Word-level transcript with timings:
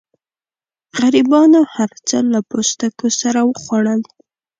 غریبانو 0.99 1.59
هرڅه 1.75 2.17
له 2.33 2.39
پوستکو 2.49 3.07
سره 3.21 3.39
وخوړل. 3.49 4.01